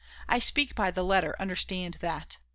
[0.27, 2.37] I speak by the letter, understand that.